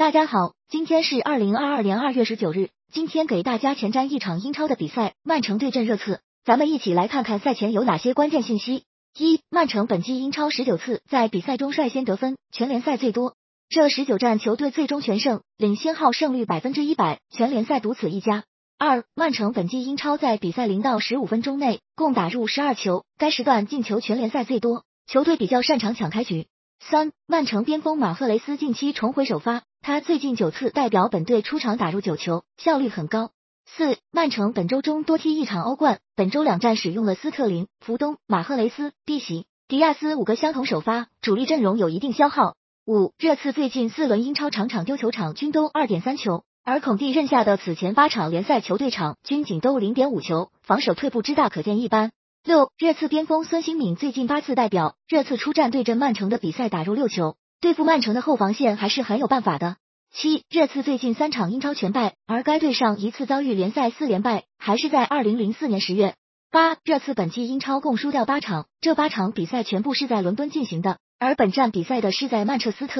[0.00, 2.70] 大家好，今天是二零二二年二月十九日。
[2.90, 6.22] 今天给大家前瞻一场英超的比赛，曼城对阵热刺。
[6.42, 8.84] 咱们一起来看看赛前有哪些关键信息。
[9.18, 13.34] 一、曼城本季英超十九次在比赛中率先得分，全联赛最多。
[13.68, 18.44] 这十九战球队最终全胜，领先号胜率百分之一百，全联赛独此一家。
[18.78, 26.46] 二、曼城本季英超在比赛零到十五分钟内共打入十二球，该时段进球全联赛最多，球队比较擅长抢开局。
[26.82, 29.64] 三、曼城边锋马赫雷斯近期重回首发。
[29.82, 33.30] 他最近九次代表本队出场打入九球，效率很高。
[33.64, 42.56] 四，曼城本周中多踢一场欧冠，本周两战使用了斯特林、福东、马赫雷斯、碧玺、迪亚斯五个相同首发，主力阵容有一定消耗。
[42.86, 52.12] 五，热刺最近四轮英超场场丢球场均都二点三球，而孔蒂任下的此前八场联赛球队场均仅都零点五球，防守退步之大可见一斑。
[52.44, 57.36] 六，热刺边锋孙兴敏最近八次代表热刺出战对阵曼城的比赛打入六球。
[57.60, 59.76] 对付曼城的后防线还是很有办法的。
[60.10, 66.14] 七，热刺最近三场英超全败，而该队上一次遭遇联赛四连败，还是在二零零四年十月。
[66.50, 72.88] 八，热刺本季英超共输掉八场，这八场比赛全部是在伦敦进行的，而本站比赛的是在曼彻斯特。